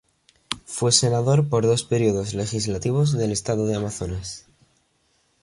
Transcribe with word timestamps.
Fue 0.65 0.91
senador 0.91 1.47
por 1.47 1.63
dos 1.63 1.83
periodos 1.83 2.33
legislativos 2.33 3.11
del 3.15 3.31
estado 3.31 3.67
de 3.67 3.75
Amazonas. 3.75 4.47